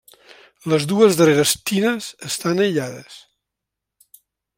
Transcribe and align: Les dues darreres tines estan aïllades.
Les 0.71 0.85
dues 0.91 1.19
darreres 1.19 1.53
tines 1.71 2.07
estan 2.31 2.63
aïllades. 2.65 3.21